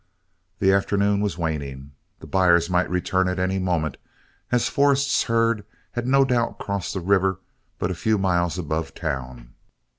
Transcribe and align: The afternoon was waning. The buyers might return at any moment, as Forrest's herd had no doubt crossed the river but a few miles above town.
The 0.57 0.73
afternoon 0.73 1.21
was 1.21 1.37
waning. 1.37 1.91
The 2.21 2.25
buyers 2.25 2.71
might 2.71 2.89
return 2.89 3.27
at 3.29 3.37
any 3.37 3.59
moment, 3.59 3.97
as 4.51 4.67
Forrest's 4.67 5.21
herd 5.25 5.63
had 5.91 6.07
no 6.07 6.25
doubt 6.25 6.57
crossed 6.57 6.95
the 6.95 7.01
river 7.01 7.39
but 7.77 7.91
a 7.91 7.93
few 7.93 8.17
miles 8.17 8.57
above 8.57 8.95
town. 8.95 9.53